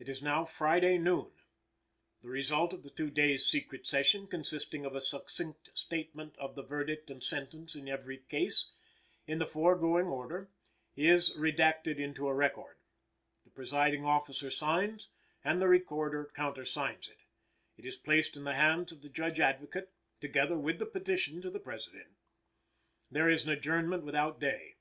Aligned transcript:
It 0.00 0.08
is 0.08 0.20
now 0.20 0.44
Friday 0.44 0.98
noon. 0.98 1.30
The 2.20 2.28
result 2.28 2.72
of 2.72 2.82
the 2.82 2.90
two 2.90 3.10
days' 3.10 3.46
secret 3.46 3.86
session, 3.86 4.26
consisting 4.26 4.84
of 4.84 4.96
a 4.96 5.00
succinct 5.00 5.70
statement 5.72 6.36
of 6.36 6.56
the 6.56 6.64
verdict 6.64 7.10
and 7.10 7.22
sentence 7.22 7.76
in 7.76 7.88
every 7.88 8.18
case, 8.28 8.70
in 9.24 9.38
the 9.38 9.46
foregoing 9.46 10.06
order, 10.06 10.50
is 10.96 11.30
redacted 11.36 12.00
into 12.00 12.26
a 12.26 12.34
record. 12.34 12.76
The 13.44 13.50
presiding 13.50 14.04
officer 14.04 14.50
signs, 14.50 15.06
and 15.44 15.60
the 15.62 15.68
Recorder 15.68 16.28
countersigns 16.34 17.08
it. 17.08 17.20
It 17.76 17.86
is 17.86 17.96
placed 17.96 18.36
in 18.36 18.42
the 18.42 18.54
hands 18.54 18.90
of 18.90 19.00
the 19.00 19.08
Judge 19.10 19.38
Advocate, 19.38 19.92
together 20.20 20.58
with 20.58 20.80
the 20.80 20.86
petition 20.86 21.40
to 21.40 21.50
the 21.50 21.60
President. 21.60 22.08
There 23.12 23.30
is 23.30 23.44
an 23.44 23.52
adjournment 23.52 24.02
without 24.02 24.40
day. 24.40 24.74